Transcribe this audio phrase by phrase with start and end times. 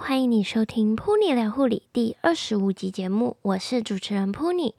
[0.00, 4.72] 欢迎你收听 Puni 聊护理第二十五集节目，我是主持人 Puni。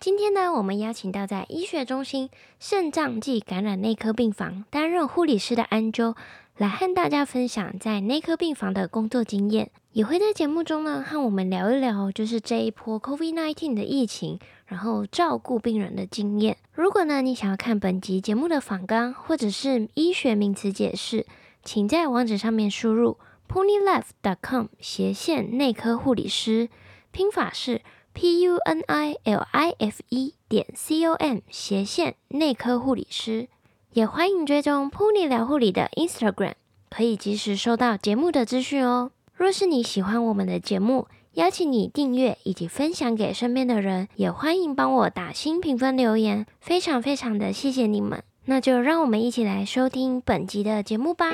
[0.00, 6.16] 今天呢，我们邀请到在医学中心肾脏暨感染内科病房担任护理师的安啾，
[6.58, 16.56] 来和大家分享在内科病房的工作经验，也会在节目中呢和我们聊一聊，就是这一波 COVID-19 的疫情，然后照顾病人的经验。
[16.72, 21.24] 如果呢你想要看本集节目的访纲或者是医学名词解释，
[21.62, 23.16] 请在网址上面输入。
[23.48, 26.68] punilife.com 斜线内科护理师，
[27.10, 27.82] 拼法是
[28.12, 33.48] p u n i l i f e 点 c o m 斜线内科护理师。
[33.92, 36.54] 也欢迎追踪 Puni 聊护理的 Instagram，
[36.90, 39.12] 可以及时收到节目的资讯哦。
[39.34, 48.22] 若是你喜欢我们的节目，邀请你订阅以及分享给身边的人，也欢迎帮我打新评分留言，非常非常的谢谢你们。
[48.46, 51.30] 那就让我们一起来收听本集的节目吧。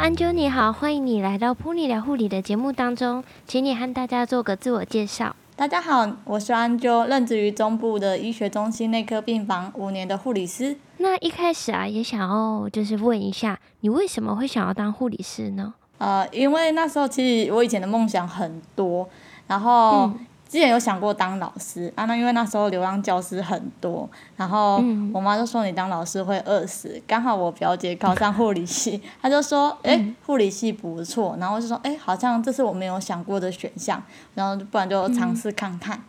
[0.00, 5.36] 安啾你好，欢迎你来到 Puni 聊护理的节目当中，请你和大家做个自我介绍。
[5.54, 10.78] 大家好，我是安啾，任职于中部的医学中心内科病房五年的护理师。
[10.96, 15.74] 那一开始啊，也想要就是问一下，你为什么会想要当护理师呢？
[15.98, 19.06] 呃，因为那时候其实我以前的梦想很多，
[19.48, 20.10] 然后。
[20.50, 24.82] 嗯之前有想过当老师啊，那因为那时候流浪教师很多，然后
[25.14, 27.00] 我妈就说你当老师会饿死。
[27.06, 34.02] 刚好我表姐考上护理系， 她就说，哎、欸，护理系不错，然后我就说，哎、欸，好像这是我没有想过的选项，
[34.34, 36.02] 然后不然就尝试看看，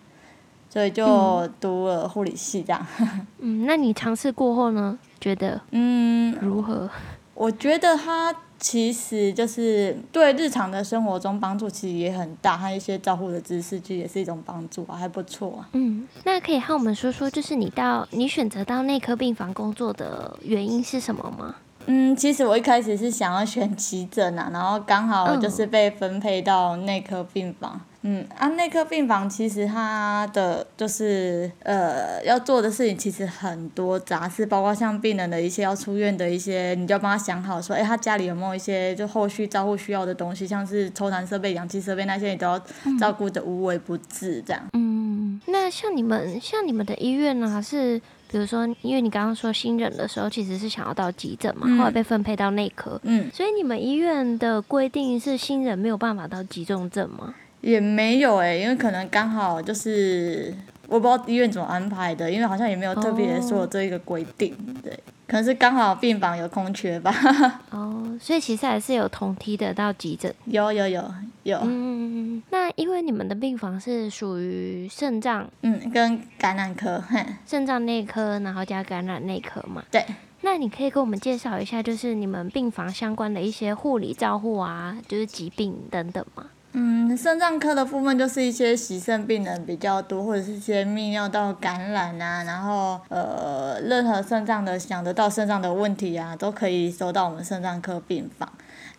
[0.68, 2.84] 所以就读了护理系这样。
[3.38, 4.98] 嗯，那你尝试过后呢？
[5.20, 6.90] 觉得嗯如何？
[7.36, 8.34] 我觉得他。
[8.62, 15.70] 其实就是对日常的生活中帮助其实也很大，还有一些照护的知识就也是一种帮助啊，还不错啊。
[15.74, 21.56] 嗯，那可以和我们说说，就是你到你选择到内科病房工作的原因是什么吗？
[21.86, 27.80] 嗯，其实我一开始是想要选急诊啊， 然后刚好就是被分配到内科病房。
[28.04, 42.60] 嗯，啊，内科病房其实它的就是呃要做的事情其实很多杂事，包括像病人的一些要出院的一些，你就要帮他想好说，哎，他家里有没有一些就后续照护需要的东西，像是抽痰设备、氧气设备那些，你都要
[43.00, 44.64] 照顾的无微不至这样。
[44.74, 57.34] 嗯，那像你们像你们的医院呢，是比如说，因为你刚刚说新人的时候其实是想要到急诊嘛，后来被分配到内科，嗯，所以你们医院的规定是新人没有办法到急重症吗？
[57.60, 60.52] 也没有哎、欸，因为可能刚好就是
[60.92, 64.54] 我不知道医院怎么安排的，因为好像也没有特别的说这一个规定，
[64.84, 64.92] 对，
[65.26, 67.16] 可能是刚好病房有空缺吧。
[67.72, 70.36] 哦，所以其实还是有同梯的到急诊。
[70.44, 71.02] 有有有
[71.44, 71.60] 有。
[71.64, 77.02] 嗯，那因为你们的病房是属于肾脏，嗯，跟感染科，
[77.48, 79.82] 肾脏内科，然后加感染内科嘛。
[79.90, 80.06] 对。
[80.42, 86.48] 那你可以给我们介绍一下，就是你们病房相关的一些护理照护啊，就是疾病等等吗？
[86.74, 98.50] 嗯，肾脏科的部分就是一些洗肾病人比较多，或者是一些泌尿道感染啊，然后呃，任何肾脏的想得到肾脏的问题啊，都可以收到我们肾脏科病房。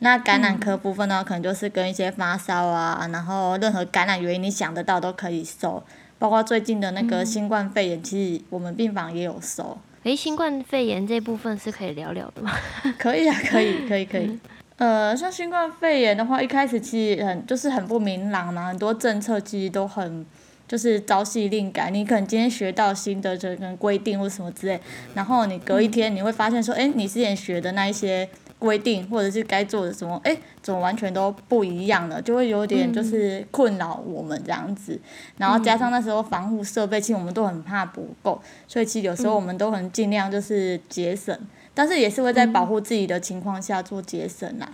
[0.01, 5.83] 那感染科部分呢，可能就是跟一些发烧啊，然后任何感染原因你想得到都可以收，
[6.19, 9.79] 包括最近的那个新冠肺炎，其实我们病房也有收。
[10.03, 12.53] 诶，新冠肺炎这部分是可以聊聊的吗？
[12.99, 14.39] 可以啊，可以，可以，可以。
[14.83, 20.27] 呃，像新冠肺炎的话，一开始其实很就是很不明朗嘛，很多政策其实都很
[20.67, 21.89] 就是朝夕令改。
[21.89, 24.81] 你可能今天学到新的这个规定或什么之类，
[25.15, 28.29] 然后你隔一天你会发现说，哎，你之前学的那一些
[28.59, 35.01] 规定或者是该做的什么，哎，怎么完全都不一样了，就会有点就是困扰我们这样子。
[35.37, 41.39] 然后加上那时候防护设备，其实我们都很怕不够，所以其实有时候我们都很尽量就是节省。
[41.75, 44.69] 但是也是会在保护自己的情况下做节省啦，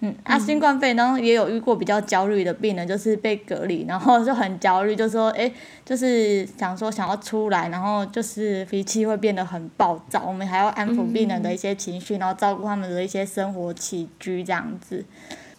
[0.00, 5.54] 嗯，啊，新冠肺炎然后也有遇过比较焦虑的病人，就是被隔离，然后就很焦虑，就说，哎、欸，
[5.84, 15.04] 就是想说想要出来，然后就是脾气会变得很暴躁，我们还要安抚病人的一些情绪，然后照顾他们的一些生活起居这样子。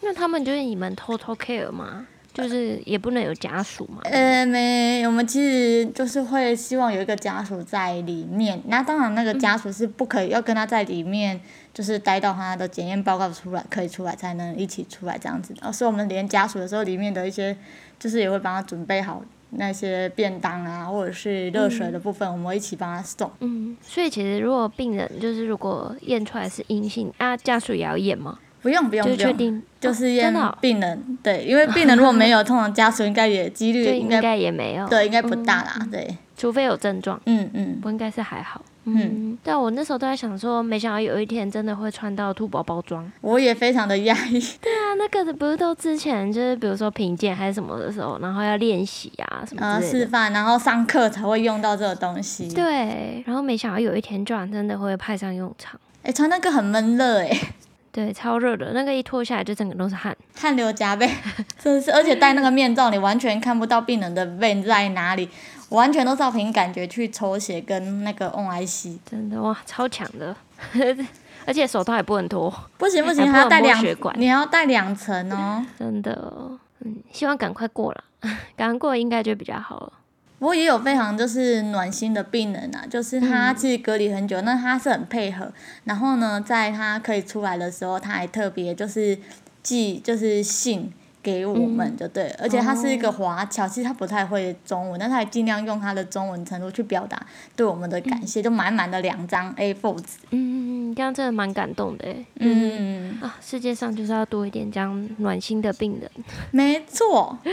[0.02, 2.08] 那他们就是你们 total care 吗？
[2.34, 4.02] 就是也不能有家属嘛？
[4.04, 8.62] 呃，没，我们其实就是会希望有一个家属在里面。
[8.68, 11.40] 那当然，那个家属是不可以要跟他在里面，
[11.74, 15.54] 就是待到他的检验报告出来，可以出来才能一起出来这样子。
[15.62, 17.56] 而是我们连家属的时候，里面的一些
[18.00, 23.30] 就是也会帮他准备好那些便当啊，或者是热水的部分，我们一起帮他送。
[23.42, 28.40] 嗯，所以其实如果病人就是如果验出来是阴性啊，家属也要验吗？
[28.62, 36.08] 不用不用不用，就就是验病人、哦哦，对，因为病人如果没有， 通常家属应该也几率应该也没有，对，应该不大啦，对。
[36.10, 39.38] 嗯除非有症状，嗯嗯，不应该是还好，嗯。
[39.44, 43.08] 但我那时候都在想说，没想到有一天真的会穿到兔宝宝装。
[43.22, 44.40] 我也非常的压抑。
[44.60, 52.52] 对啊，那个不是都之前就是比如说评鉴还是什么的时候，然后要练习啊什么呃，示范，然后上课才会用到这个东西。
[52.52, 55.80] 对，然后没想到有一天居然真的会派上用场。
[56.02, 57.30] 哎、欸，穿那个很闷热哎。
[57.92, 61.10] 对，超热的，那个一脱下来就整个都是汗，汗流浃背，
[61.60, 65.30] 真的是，而且戴那个面罩，你完全看不到病人的背在哪里，
[65.70, 70.34] 完全都是要凭感觉去抽血跟那个 on IC，真的哇，超强的，
[71.46, 73.78] 而且手套也不能脱，不行不行，还要戴两，
[74.16, 76.32] 你还要戴两层哦，真的，
[76.80, 78.04] 嗯，希望赶快过了，
[78.56, 79.94] 赶快过应该就比较好了。
[80.42, 85.54] 不过也有非常就是暖心的病人啊，就是他其实隔离很久，那、嗯、他是很配合。
[85.84, 89.16] 然后呢，在他可以出来的时候，他还特别就是
[89.62, 90.92] 寄就是信
[91.24, 92.36] 给我们，就对、嗯。
[92.42, 97.22] 而且他是一个华侨，其实他不太会中文，但他还尽量用他的中文程度去表达
[97.56, 100.18] 对我们的感谢，嗯、就满满的两张 A4 纸。
[100.32, 102.26] 嗯这样真的蛮感动的哎。
[102.40, 106.12] 嗯啊，世界上就是要多一点这样暖心的病人。
[106.52, 107.38] 没错。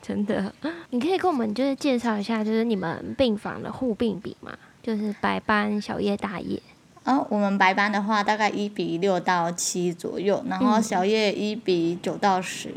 [0.00, 0.50] 真的，
[0.90, 6.62] 你可以跟我们就是介绍一下，就是你们病房的护病比嘛，就是白班、小夜、大夜。
[7.04, 12.74] 哦，我们白班的话大概一比六到七左右，然后小夜一比九到十、嗯，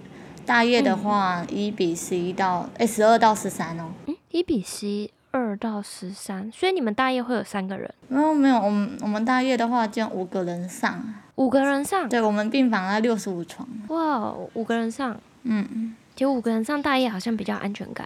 [0.51, 3.85] 大夜的话一比十一到诶十二到十三哦。
[4.07, 7.89] 嗯，一比十二到十三，所以你们大夜会有三个人？
[8.09, 11.01] 没有没有，我们我们大夜的话就五个人上。
[11.35, 12.09] 五个人上？
[12.09, 13.65] 对，我们病房啊六十五床。
[13.87, 15.17] 哇，五个人上。
[15.43, 15.95] 嗯嗯。
[16.17, 18.05] 有五个人上大夜好像比较安全感。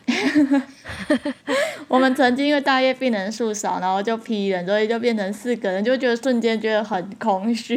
[1.90, 7.76] 我们曾经因为大夜病人数少，然后就批人，所以就变成四个人，就觉得瞬间觉得很空虚。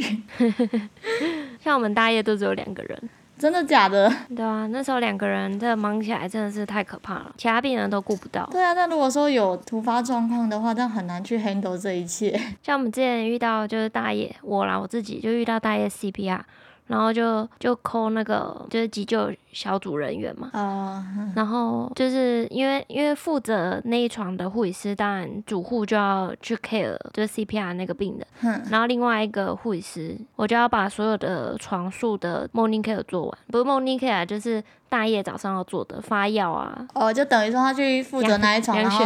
[1.59, 3.09] 像我们大夜都只有两个人。
[3.39, 4.13] 真的假的？
[4.35, 8.45] 对啊，那时候两个人这忙起来真的是太可怕了，其他病人都顾不到。
[8.51, 12.39] 对啊，那如果说有突发状况的话，但很难去 handle 这一切。
[12.63, 16.41] 像我们之前遇到就是大爷，我啦我自己就遇到大爷 CPR。
[16.89, 21.03] 然后就就 call 那个就是急救小组人员嘛，uh,
[21.37, 39.05] 然后就是因为因为负责那一床的护理师，当然主护就要去 care 就是 CPR 那个病人，嗯，然后另外一个护理师，我就要把所有的床数的 morning care 做完，不是 morning care 就是大夜早上要做的发药啊，哦，就等于说他去负责那一床，然后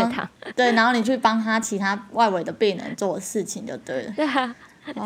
[0.55, 4.55] 对，然后你去帮他其他外围的病人做事情就对了， 对啊。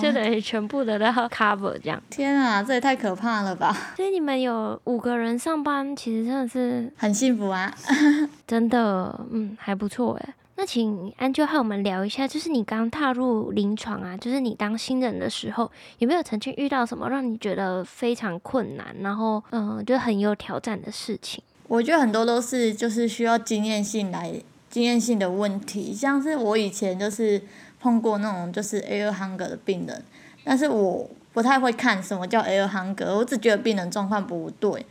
[0.00, 2.02] 就等于全部的都要 cover 这样。
[2.10, 3.92] 天啊，这也太可怕了吧！
[3.96, 7.72] 所以你们有五个人上班，其实真的是很幸福啊。
[8.46, 10.34] 真的，嗯，还不错哎。
[10.58, 21.44] 那请安啾和我们聊一下，就是你刚踏入临床啊，就是你当新人的时候，有没有曾经遇到什么让你觉得非常困难，然后嗯，就很有挑战的事情？
[21.68, 24.32] 我觉得很多都是就是需要经验性来
[24.76, 27.40] 经验性的问题，像是我以前就是。
[27.78, 30.02] 碰过那种就是 air hunger 的病人，
[30.42, 34.84] 但是我不太会看什么叫 air hunger，我只觉得病人状况不对。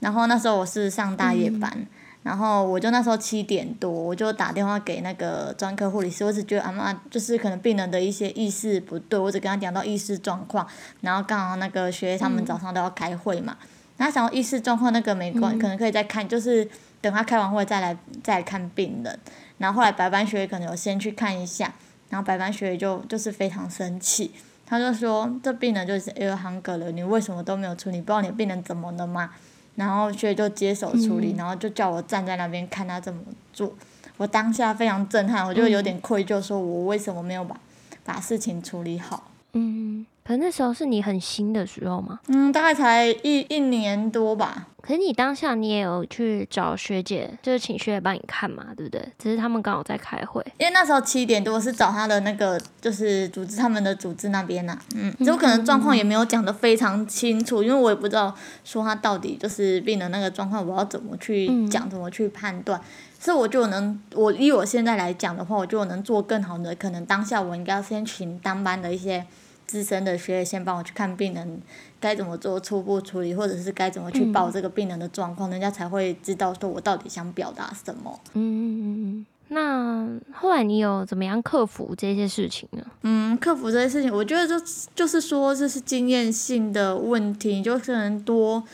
[0.00, 1.86] 然后那时候我是上大夜班，嗯、
[2.24, 10.66] 然后我就那时候七点多，我就打电话给那个专科护理师，我只觉得阿妈就是可能病人的一些意识不对，我只跟他讲到意识状况，
[11.00, 13.56] 然后刚好那个学他们早上都要开会嘛，
[13.96, 16.68] 然后、想到意识状况那个没关、嗯，可能可以再看，就是
[17.02, 19.18] 等他开完会再来再来看病人。
[19.58, 21.74] 然后后来白班学姐可能有先去看一下。
[22.08, 24.32] 然后白班学姐就就是非常生气，
[24.64, 28.00] 他就说这病人就是 air hunger 了，你为什么都没有处理？
[28.00, 29.30] 不知道你的病人怎么了吗？
[29.76, 33.22] 然后学姐就接手处理，然后就叫我站在那边看他怎么
[33.52, 33.72] 做。
[34.18, 37.56] 我当下非常震撼，我就有点愧疚，说我为什么没有把
[38.04, 39.30] 把事情处理好？
[39.54, 40.04] 嗯。
[40.24, 42.20] 可那时候是你很新的时候吗？
[42.28, 44.68] 嗯，大概才一一年多吧。
[44.82, 49.00] 可是你当下你也有去找学姐，就是请学姐帮你看嘛，对不对？
[49.16, 50.44] 只是他们刚好在开会。
[50.58, 54.82] 因为那时候七点多是找他的那个，就是组织他们的组织那边呐、啊。
[54.96, 62.80] 嗯，就可能状况也没有讲得非常清楚，因为我也不知道说他到底就是病人那个状况，我要怎么去讲，怎么去判断。
[63.20, 66.74] 所以我就能，我以我现在来讲的话，我就能做更好的。
[66.74, 69.24] 可能当下我应该要先请当班的一些。
[69.64, 71.62] 资深的学姐先帮我去看病人，
[72.02, 78.20] 该怎么做初步处理，或者是该怎么去报这个病人的状况，嗯，人家才会知道说我到底想表达什么。
[78.34, 82.84] 嗯嗯嗯，那后来你有怎么样克服这些事情呢？
[83.02, 84.56] 嗯，克服这些事情，我觉得就
[84.96, 88.64] 就是说这是经验性的问题，你就可能多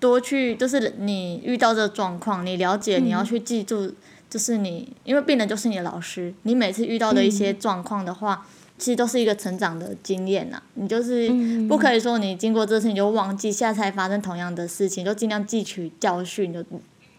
[0.00, 3.92] 多去，就是你遇到这个状况，你了解，你要去记住，
[4.30, 8.46] 就是你因为病人就是你的老师，你每次遇到的一些状况的话。
[8.78, 10.62] 其实都是一个成长的经验呐。
[10.74, 11.28] 你就是
[11.68, 16.64] 不可以说你经过这次你就忘记，下次再发生同样的事情，就尽量汲取教训就。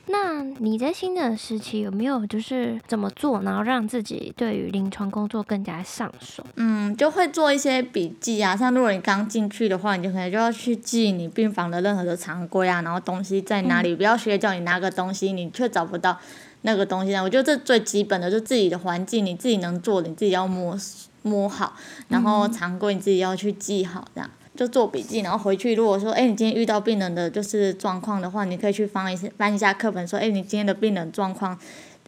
[0.08, 6.46] 那你在新的时期有没有就是怎么做，然后让自己对于临床工作更加上手？
[6.58, 16.16] 嗯，就会做一些笔记啊，像如果你刚进去的话，你就可能就要去记你病房的任何的常规啊，然后东西在哪里，嗯、不要学叫你拿个东西，你却找不到
[16.62, 17.24] 那个东西啊。
[17.24, 20.78] 我觉得这最基本的，就自己的环境，你自己能做的，你自己要摸
[21.26, 21.74] 摸好，
[22.08, 24.30] 然后常规你自己要去记好，这样。
[24.56, 25.76] 就做笔记，然后回去。
[25.76, 31.60] 如果说，哎，你今天遇到病人的就是状况的话，你可以去翻一下翻一下课本，说，哎，你今天的病人状况，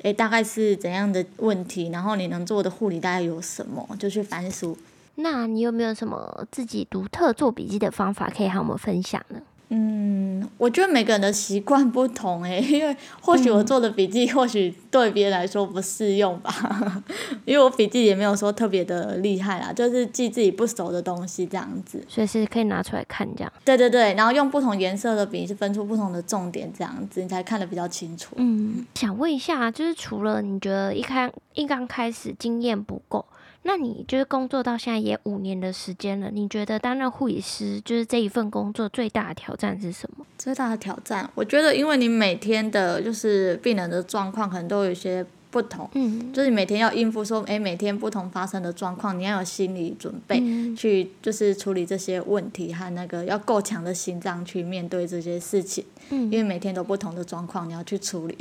[0.02, 1.90] 哎，大概是怎样的问题？
[1.90, 3.86] 然后你能做的护理大概有什么？
[4.00, 4.78] 就去翻书。
[5.16, 9.42] 那你有没有什么自己独特做笔记的方法可以和我们分享呢？
[9.70, 17.04] 嗯，我觉得每个人的习惯不同诶， 因为或许我做的笔记或许对别人来说不适用吧，嗯、
[17.44, 23.52] 因为我笔记也没有说特别的厉害啦，就是记自己不熟的东西这样子，所以是可以拿出来看这样。
[23.66, 28.36] 对对对，然后用不同颜色的笔是分出不同的重点这样子，你才看得比较清楚。
[28.38, 33.26] 嗯，想问一下，就是除了你觉得一开一刚开始经验不够。
[33.64, 40.26] 那你就是工作到现在也五年的时间了，你觉得担任护理师就是这一份工作最大的挑战是什么？
[40.38, 58.38] 最大的挑战，我觉得因为你每天的就是病人的状况可能都有一些不同，嗯，就是你每天要应付说，诶，每天不同发生的状况，你要有心理准备，嗯，去就是处理这些问题和那个要够强的心脏去面对这些事情，嗯，因为每天都不同的状况你要去处理。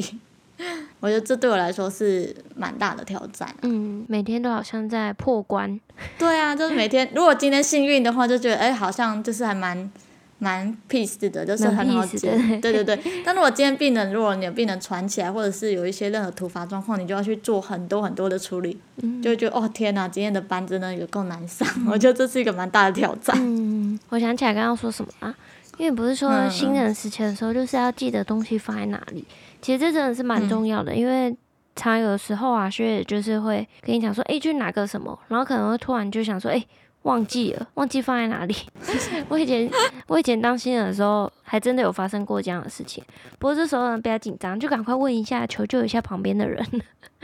[1.01, 3.49] 我觉得这对我来说是蛮大的挑战。
[3.63, 5.79] 嗯，每天都好像在破关。
[6.19, 9.91] 对啊，就是每天， 如果今天幸运的话，就觉得哎，好像就是还蛮
[10.39, 12.31] 蛮 peace 的，就是很好解。
[12.61, 12.99] 对对对。
[13.25, 21.67] 但如果今天病人，如果你的病人传起来，或者是有一些任何突发状况，你就要去做很多很多的处理，嗯、就会觉得哦天哪，今天的班真的有够难上。
[21.79, 23.37] 嗯、我觉得这是一个蛮大的挑战。
[23.39, 25.35] 嗯，我想起来刚刚说什么啊？
[25.79, 29.23] 因为不是说新人时期的时候，就是要记得东西放在哪里。
[29.61, 31.35] 其实这真的是蛮重要的，嗯、因为
[31.75, 36.65] 常有的时候啊，学姐就是会跟你讲说，哎，去拿个什么，然后可能会突然就想说，哎，
[37.03, 38.55] 忘记了，忘记放在哪里。
[39.29, 39.71] 我以前
[40.07, 43.05] 我以前当新人的时候，还真的有发生过这样的事情。
[43.39, 46.65] 不过这时候呢，不要紧张，就赶快问一下，求救一下旁边的人，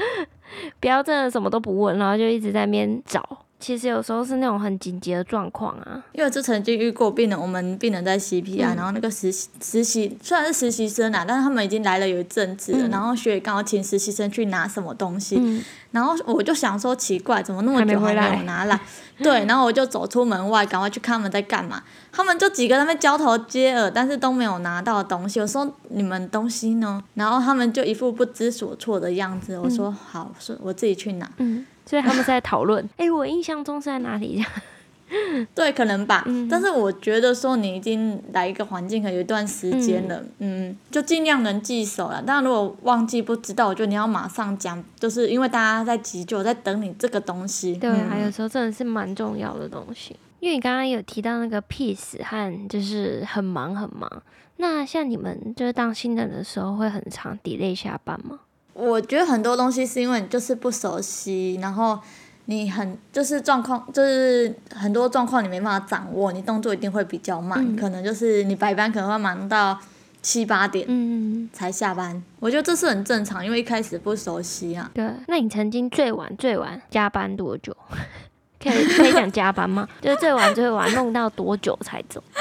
[0.81, 3.47] 不要真的什么都不问，然后就一直在那边找。
[3.63, 18.81] 其实有时候是那种很紧急的状况啊，因为就曾经遇过病人，我们病人在 CPR，嗯、然后那个实习实习虽然是实习生啊，但是他们已经来了有一阵子了，嗯、然后学姐刚好请实习生去拿什么东西，嗯、然后我就想说奇怪，怎么那么久还没有拿来？
[19.19, 21.81] 对， 然后我就走出门外，赶快去看他们在干嘛。
[22.11, 25.41] 他们就几个在那边交头接耳，但是都没有拿到东西。
[25.41, 27.03] 我说你们东西呢？
[27.15, 29.57] 然后他们就一副不知所措的样子。
[29.57, 31.31] 我说好，是我自己去拿。
[31.37, 34.45] 嗯所以他们在讨论， 哎、欸，我印象中是在哪里？
[35.55, 36.25] 对，可能吧。
[36.27, 42.25] 嗯、但是我觉得说你已经来一个环境，可能有一段时间了，嗯，嗯，就尽量能记熟了。
[42.27, 47.75] 但如果忘记不知道，我觉得你要马上讲，就是因为大家在急救，在等你这个东西。
[47.75, 50.17] 对，还、嗯、有时候真的是蛮重要的东西。
[50.41, 54.11] 因为你刚刚有提到那个 peace 和就是很忙很忙，
[54.57, 58.41] 那像你们就是当新人的时候，会很常 delay 下班吗？
[58.85, 61.99] 我觉得很多东西是因为你就是不熟悉，然后
[62.47, 69.79] 你很就是状况，就是很多状况你没办法掌握，你动作一定会比较慢，嗯、可能就是你白班可能会忙到
[70.21, 72.13] 七八点才下班。
[72.17, 74.91] 嗯、我觉得这是很正常，因为一开始不熟悉啊。
[74.93, 77.77] 对，那你曾经最晚最晚加班多久？
[78.61, 79.89] 可以可以讲加班吗？
[80.01, 82.23] 就是最晚最晚弄到多久才走？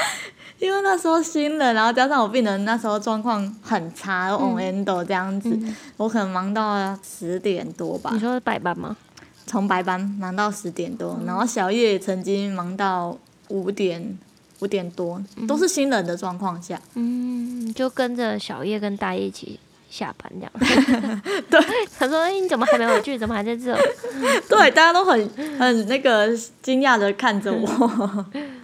[0.62, 8.10] 因为那时候新人，然后加上我病人那时候状况很差，on endo 这样子，嗯、我可能忙到十点多吧。
[8.12, 8.96] 你说是白班吗？
[9.44, 14.16] 从白班忙到十点多，嗯、然后小叶也曾经忙到五点
[14.60, 16.80] 五点多，都是新人的状况下。
[16.94, 19.58] 嗯，就跟着小叶跟大叶一起
[19.90, 21.22] 下班这样。
[21.50, 21.60] 对，
[21.98, 23.18] 他说：“哎，你怎么还没回去？
[23.18, 23.76] 怎么还在这？”
[24.48, 25.28] 对，大家都很
[25.58, 26.28] 很那个
[26.62, 28.26] 惊讶的看着我。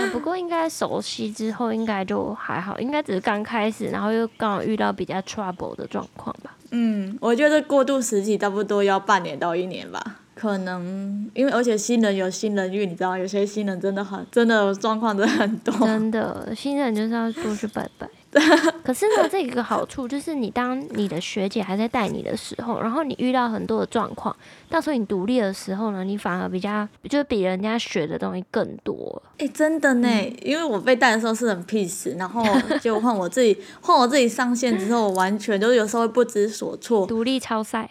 [0.00, 6.56] 嗯，不过应该熟悉之后应该就还好，应该只是刚开始，然后又刚好遇到比较 trouble 的状况吧。
[6.70, 15.74] 嗯，我觉得过渡时期差不多要半年到一年吧，可能因为而且新人有新人运，你知道，有些新人真的很真的状况真的很多。
[15.86, 18.08] 真的，新人就是要多去拜拜。
[18.84, 24.34] 可是呢，这个好处就是，你当你的学姐还在带你的时候，然后你遇到很多的状况，
[24.68, 29.20] 到时候你独立的时候呢，你反而比较就是比人家学的东西更多。
[29.38, 32.44] 哎、欸，真的呢，嗯、因为我被带的时候是很 peace，然后
[32.80, 37.90] 就换我自己，换我自己上线之后，我完全就是有时候会不知所措， 独立超赛。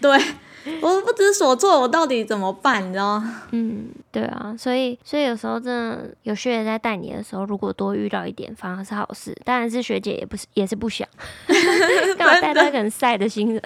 [0.00, 0.18] 对，
[0.80, 2.88] 我不知所措，我到底怎么办？
[2.88, 3.42] 你知道吗？
[3.52, 9.36] 嗯，对啊，所以所以有时候真的有学姐在带你的时候，如果多遇到一点，反而是好事。
[9.44, 11.08] 当然是学姐也不是也是不想，
[12.16, 13.62] 干嘛带那个很晒的新人？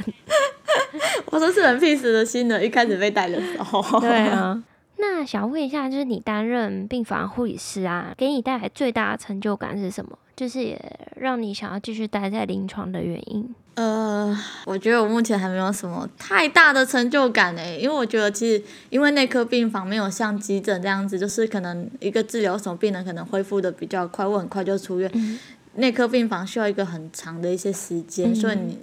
[1.30, 4.00] 我说是很屁事的新人，一开始被带的时候。
[4.00, 4.64] 对啊。
[5.00, 10.18] 那想问一下，就是你担任病房护理师啊，给你带来最大的成就感是什么？
[10.38, 10.80] 就是也
[11.16, 13.52] 让你想要继续待在临床的原因？
[13.74, 25.10] 呃，我觉得我目前还没有什么太大的成就感诶，因为我觉得其实因为内科病房没有像急诊这样子，就是可能一个治疗什么病人可能恢复的比较快，我很快就出院。
[25.14, 25.36] 嗯
[25.74, 28.76] 内科病房需要一个很长的一些时间，嗯、所以你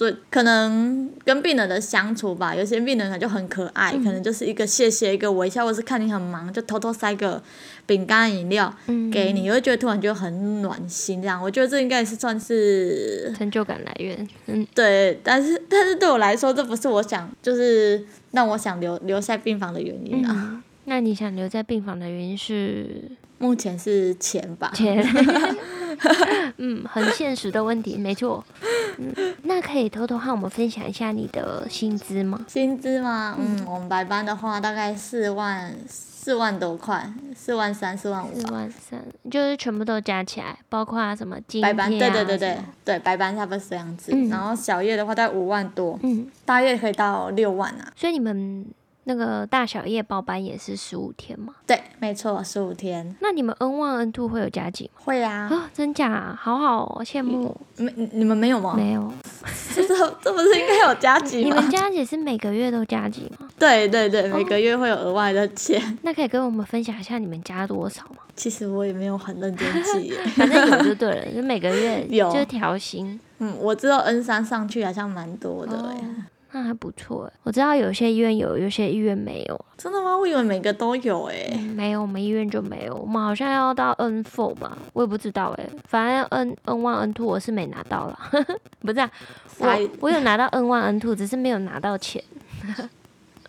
[0.00, 7.42] 嗯，对，可能跟病人的相处吧，有些病人可能就很可爱，嗯、可能就是一个谢谢，一个微笑，或是看你很忙，就偷偷塞个
[7.86, 8.74] 饼干、饮料
[9.12, 11.20] 给你，嗯、会觉得突然就很暖心。
[11.20, 14.28] 这样，我觉得这应该是算是成就感来源。
[14.46, 20.34] 嗯，对，但是但是对我来说，这不是我想就是让我想留留在病房的原因啊。
[20.34, 22.86] 嗯、那你想留在病房的原因是？
[23.38, 24.70] 目前是钱吧。
[24.74, 25.02] 钱。
[26.58, 28.44] 嗯，很现实的问题，没错。
[28.98, 29.14] 嗯，
[29.44, 32.44] 那可以偷偷和我们分享一下你的薪资吗？
[32.48, 33.36] 薪资吗？
[33.38, 38.34] 嗯，我们白班的话大概四万四万多块，四万三、四万五。
[38.34, 44.12] 四万三，就是全部都加起来，包括什么津贴、啊、白班，对对对对对，白班差不多是这样子。
[44.14, 47.92] 嗯、然后小月的话大概五万多，嗯，大夜可以到六万啊。
[47.96, 48.66] 所以你们。
[49.04, 51.54] 那个大小夜包班也是十五天吗？
[51.66, 53.16] 对，没错，十五天。
[53.20, 55.00] 那你们 N one N two 会有加急吗？
[55.04, 55.48] 会啊。
[55.50, 56.38] 啊，真假？
[56.40, 57.56] 好好哦，羡慕。
[57.76, 58.74] 没，你们没有吗？
[58.76, 59.12] 没有。
[59.74, 61.56] 这这不是应该有加急吗？
[61.56, 63.48] 你们加急是每个月都加急吗？
[63.58, 65.98] 对 对对，每个月会有额外的钱。
[66.02, 68.16] 那可以跟我们分享一下你们加多少吗？
[68.36, 73.18] 其实我也没有很认真 记，反正有就对了，就每个月有，就调薪。
[73.38, 75.96] 嗯，我知道 N 三上去好像蛮多的哎。
[76.52, 79.64] 那还不错哎，我知道有些医院有，有些医院没有。
[79.76, 80.16] 真的吗？
[80.16, 81.60] 我以为每个都有哎、嗯。
[81.76, 82.94] 没有，我们医院就没有。
[82.96, 85.66] 我们好像要到 N four 吧，我也不知道哎。
[85.86, 88.18] 反正 N N one N two 我是没拿到了，
[88.82, 89.10] 不是啊，
[89.60, 92.22] 我我有拿到 N one N two，只是没有拿到钱。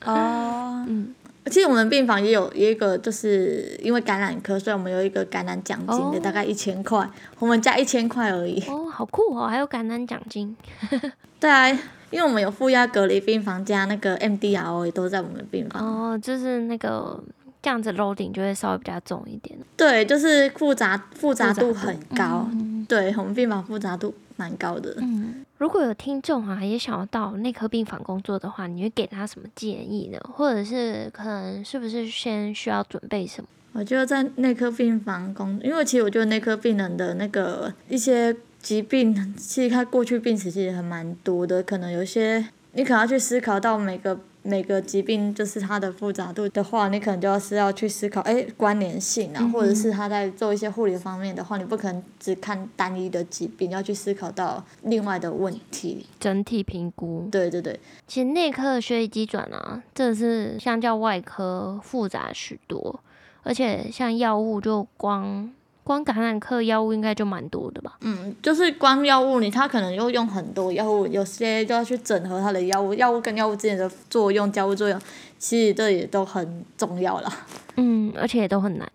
[0.06, 1.14] 哦，嗯，
[1.48, 8.64] 其实我们病房也有一个，就是因为感染科，所以我们有一个感染奖金大概一千块，我们加一千块而已。
[8.70, 10.56] 哦，好酷哦，还有感染奖金。
[11.40, 11.76] 对啊。
[12.12, 16.12] 因为我们有负压隔离病房加那个 MDRO 也都在我们的病房。
[16.14, 17.18] 哦，就是那个
[17.62, 19.58] 这样子 loading 就会稍微比较重一点。
[19.78, 22.48] 对，就是复杂复杂度很高。
[22.52, 24.96] 嗯、对，我们病房复杂度蛮高的。
[25.00, 30.20] 嗯，如果有听众啊也想要到内科病房工作的话，你会给他什么建议呢？
[30.34, 33.48] 或者是可能是不是先需要准备什么？
[33.74, 38.36] 我觉得在内科病房工，因为其实我觉得内科病人的那个一些。
[38.62, 57.28] 疾病其实它过去病史其实还蛮多的，可能有些你可能要去思考到每个每个疾病就是它的复杂度的话，你可能就要是要去思考哎关联性啊，嗯、或者是他在做一些护理方面的话，你不可能只看单一的疾病，要去思考到另外的问题，整体评估。
[57.32, 63.00] 对对对，其实内科的血液机转啊，真的是相较外科复杂许多，
[63.44, 65.52] 而且像药物就光。
[65.84, 67.98] 光感染科药物应该就蛮多的吧？
[68.02, 75.02] 嗯，就是光药物，你他可能又用很多药物，有些就要去整合他的药物，药物跟药物之间的作用、交互作用，
[75.40, 77.34] 其实这也都很重要了。
[77.78, 78.90] 嗯，而且也都很难，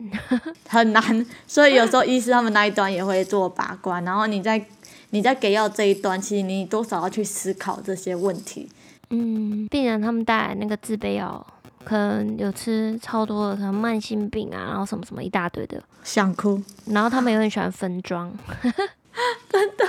[0.69, 1.27] 很难。
[1.47, 4.65] 所以有时候医师他们那一端也会做把关，然后你在
[5.11, 8.69] 你在给药这一端，其实你多少要去思考这些问题。
[9.11, 11.45] 嗯，病人他们带来那个自卑药。
[11.87, 16.61] 可能有吃超多的，可能慢性病啊，然后什么什么一大堆的，想哭。
[16.87, 18.37] 然后他们也很喜欢分装，
[19.49, 19.87] 真的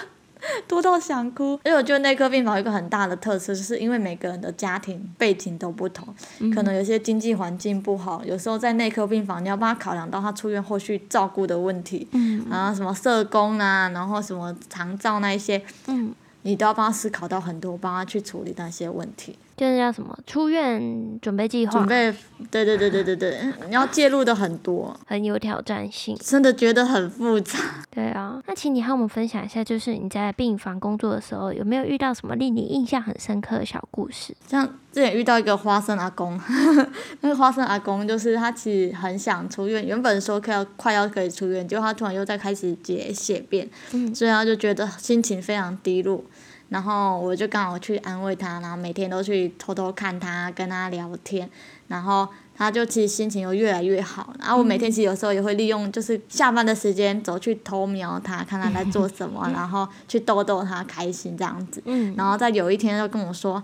[0.68, 1.60] 多到想哭。
[1.66, 6.08] 因为我觉得内科病房有一个很大的特色，就是因为每个人的家庭背景都不同，
[6.40, 19.36] 嗯、可能有些经济环境不好，有时候在内科病房你要帮他考量到他出院后续照顾的问题，嗯、然后什么社工啊，然后什么长照那一些，嗯、你都要帮他思考到很多，帮他去处理那些问题。
[19.58, 21.72] 就是叫什么出院准备计划？
[21.72, 22.14] 准备，
[22.52, 27.58] 对对对对对对，你要介入的很多，很有挑战性，真的觉得很复杂。
[27.90, 34.36] 对啊，那请你和我们分享一下，就是你在病房工作的时候，有没有遇到什么令你印象很深刻的小故事？
[34.48, 36.40] 像之前遇到一个花生阿公，
[37.22, 46.24] 那个花生阿公就是他其实很想出院，原本说快要快要可以出院，结果他突然又在开始解血便，嗯，所以他就觉得心情非常低落。
[46.70, 51.50] 然后我就刚好去安慰他，然后每天都去偷偷看他，跟他聊天，
[51.88, 54.34] 然后他就其实心情又越来越好。
[54.40, 61.82] 然后我每天其实有时候也会利用就是下班的时间走去偷瞄他，看他在做什么，然后去逗逗他开心这样子。
[62.16, 63.64] 然后在有一天就跟我说，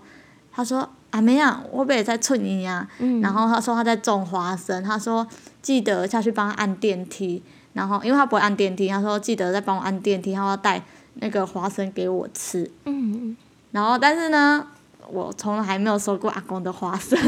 [0.52, 2.88] 他说：“阿妹啊，我不也在寸你呀。
[3.00, 3.20] 嗯。
[3.22, 5.28] 然后他说他在种花生，他说
[5.62, 10.82] 记得下去帮他按电梯，然后因为他不会按电梯，他说记得再帮我按电梯，然后要带
[11.16, 12.70] 那个花生给我吃。
[12.86, 13.36] 嗯。
[13.72, 14.68] 然后但是呢，
[15.10, 17.18] 我从来还没有收过阿公的花生。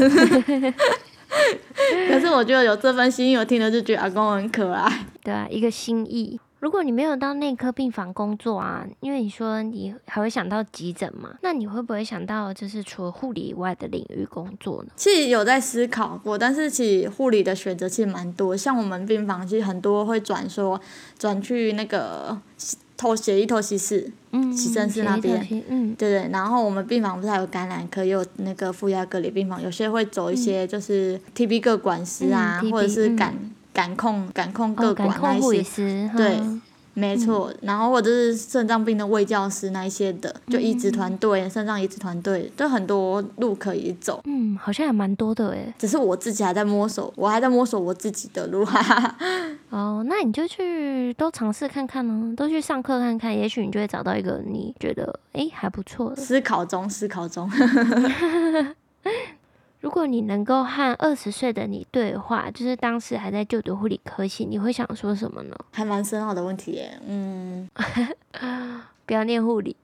[2.08, 5.06] 可是我觉得有这份心意，我听了就觉得阿公很可爱。
[5.22, 6.40] 对啊，一个心意。
[6.58, 14.88] 如果你没有到内科病房工作啊，因为你说你还会想到急诊嘛，那你会不会想到就是除了护理以外的领域工作呢？
[14.96, 20.80] 其实有在思考过，但是其实护理的选择其实蛮多，像我们病房其实很多会转说
[21.18, 22.36] 转去那个
[22.96, 26.28] 透血液透析室，嗯，急诊室那边，嗯，对对。
[26.32, 33.34] 然后我们病房不是还有感染科，也有那个负压隔离病房，有些会走一些就是 TB 各管师啊，嗯、或者是感。
[33.40, 36.40] 嗯感控感控各管那一些，对，
[36.98, 37.52] 没错。
[37.60, 44.22] 然后或者是肾脏病的卫教师那一些的，就移植团队、肾脏移植团队，都很多路可以走。
[44.24, 45.74] 嗯，好像也蛮多的诶。
[45.78, 48.64] 只是我自己还在摸索，我还在摸索我自己的路。
[48.64, 49.16] 哈哈。
[49.68, 56.16] 哦，那你就去都尝试看看呢，都去上课看看，也许你就会找到一个你觉得诶还不错的。
[56.16, 57.50] 思考中，思考中。
[59.80, 65.56] 如果你能够和二十岁的你对话，就是当时还在就读护理科系，你会想说什么呢？
[65.70, 67.68] 还蛮深奥的问题耶，嗯，
[69.06, 69.76] 不要念护理。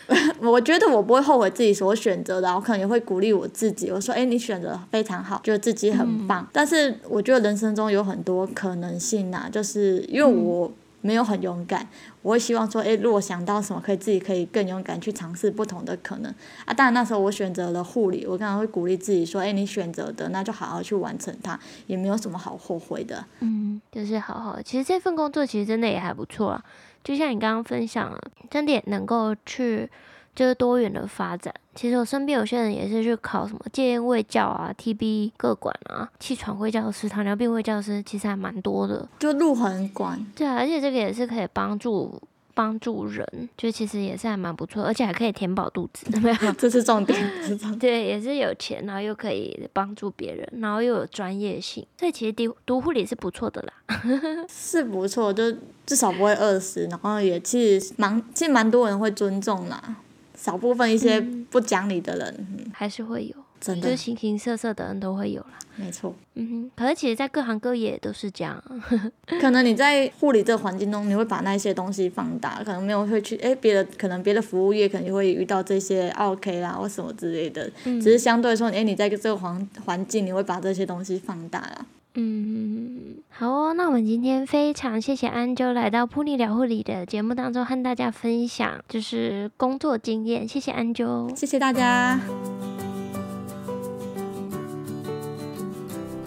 [0.40, 6.42] 我觉得我不会后悔自己所选择的，我可能也会鼓励我自己，我说，哎，你选择非常好，觉得自己很棒。
[6.42, 10.72] 嗯、但是我觉得人生中有很多可能性呐，就是因为我。
[11.00, 11.86] 没有很勇敢，
[12.22, 16.34] 我会希望说，诶，如果想到什么，可以自己可以更勇敢去尝试不同的可能
[16.64, 16.74] 啊。
[16.74, 23.24] 当然那时候我选择了护理，我刚刚会鼓励自己说，诶，你选择的那就好好去完成它，也没有什么好后悔的。
[23.40, 26.64] 嗯，就是好好，其实这份工作其实真的也还不错啊，
[27.02, 28.18] 就像你刚刚分享，
[28.50, 29.88] 真的也能够去。
[30.32, 31.52] 就是多元的发展。
[31.80, 39.08] 其实我身边有些人也是去考什么戒烟卫教啊、TB 各管啊、气喘卫教师、糖尿病卫教师，其实还蛮多的。
[39.18, 40.22] 就路很广。
[40.36, 42.20] 对啊，而且这个也是可以帮助
[42.52, 46.52] 帮助人，就其实也是还蛮不错，而且还可以填饱肚子， 没有？
[46.52, 47.78] 这是重点，是重点。
[47.78, 54.04] 对，也是有钱，然后又可以帮助别人，然后又有专业性，所以其实读读护理是不错的啦。
[54.52, 55.50] 是不错，就
[55.86, 59.96] 至少不会饿死，然后也其实蛮其实蛮多人会尊重啦。
[60.40, 65.58] 少部分一些不讲理的人，还是会有，真的，就形形色色的人都会有啦。
[65.76, 68.62] 没错，嗯哼，可是其实，在各行各业都是这样。
[69.40, 81.86] 可能你在护理这个环境中，你会把那些东西放大，可能没有会去，哎，别的可能别的服务业可能也会遇到这些 OK 啦或什么之类的，嗯、只是相对说，哎，你在这个环环境，你会把这些东西放大啦。
[82.14, 90.48] 嗯，好哦，那我们今天非常谢谢安啾来到噗妮聊护理的节目当中和大家分享，就是工作经验。
[90.48, 92.18] 谢谢安啾，谢谢大家，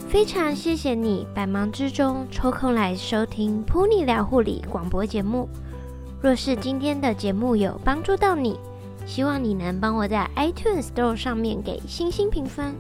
[0.07, 5.49] 非常谢谢你百忙之中抽空来收听噗妮聊护理广播节目。
[6.21, 8.57] 若是今天的节目有帮助到你，
[9.05, 12.73] 希望你能帮我在 iTunes Store 上面给星星评分，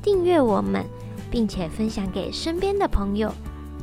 [0.00, 0.84] 订阅我们。
[1.30, 3.32] 并且分享给身边的朋友，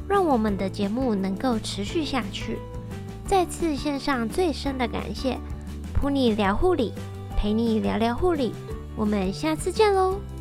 [0.08, 2.58] 让我们的节目能够持续下去。
[3.26, 5.38] 再次献上最深的感谢，
[5.94, 6.92] 普你聊护理，
[7.38, 8.52] 陪你聊聊护理，
[8.96, 10.33] 我们下次见喽。